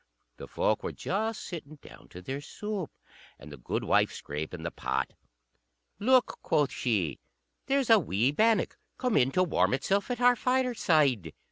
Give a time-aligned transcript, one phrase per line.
[0.37, 2.89] The folk were just sitting down to their soup,
[3.37, 5.13] and the goodwife scraping the pot.
[5.99, 7.19] "Look," quoth she,
[7.67, 11.33] "there's a wee bannock come in to warm itself at our fireside."